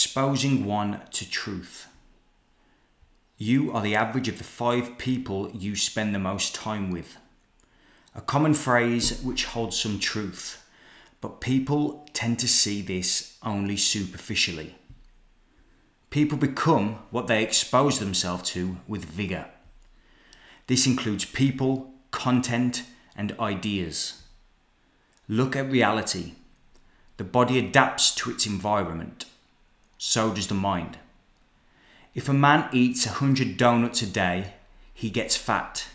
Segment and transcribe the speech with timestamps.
[0.00, 1.86] exposing one to truth.
[3.36, 7.18] You are the average of the five people you spend the most time with.
[8.14, 10.66] A common phrase which holds some truth,
[11.20, 14.74] but people tend to see this only superficially.
[16.08, 19.50] People become what they expose themselves to with vigour.
[20.66, 24.22] This includes people, content, and ideas.
[25.28, 26.36] Look at reality.
[27.18, 29.26] The body adapts to its environment.
[30.02, 30.96] So does the mind.
[32.14, 34.54] If a man eats a 100 donuts a day,
[34.94, 35.88] he gets fat.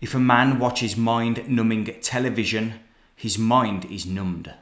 [0.00, 2.80] If a man watches mind numbing television,
[3.14, 4.54] his mind is numbed.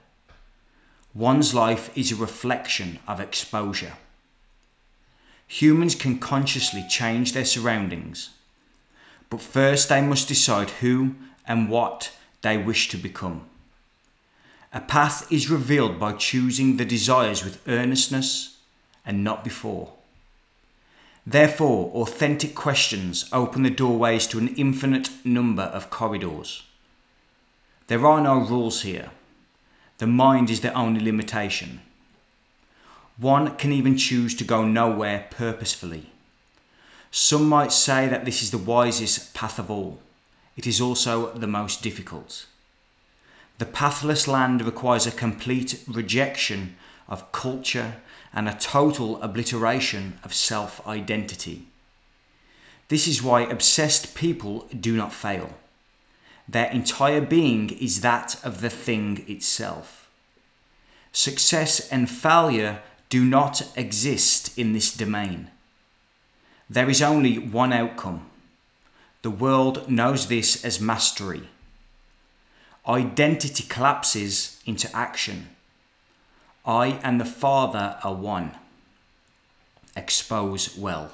[1.14, 3.92] One's life is a reflection of exposure.
[5.46, 8.30] Humans can consciously change their surroundings,
[9.30, 11.14] but first they must decide who
[11.46, 12.10] and what
[12.42, 13.48] they wish to become.
[14.72, 18.58] A path is revealed by choosing the desires with earnestness
[19.04, 19.92] and not before.
[21.26, 26.62] Therefore, authentic questions open the doorways to an infinite number of corridors.
[27.88, 29.10] There are no rules here.
[29.98, 31.80] The mind is the only limitation.
[33.18, 36.10] One can even choose to go nowhere purposefully.
[37.10, 39.98] Some might say that this is the wisest path of all.
[40.56, 42.46] It is also the most difficult.
[43.60, 46.76] The pathless land requires a complete rejection
[47.10, 47.96] of culture
[48.32, 51.66] and a total obliteration of self identity.
[52.88, 55.58] This is why obsessed people do not fail.
[56.48, 60.08] Their entire being is that of the thing itself.
[61.12, 65.50] Success and failure do not exist in this domain.
[66.70, 68.24] There is only one outcome.
[69.20, 71.50] The world knows this as mastery
[72.90, 75.50] identity collapses into action.
[76.66, 78.52] I and the Father are one.
[79.96, 81.12] Expose well.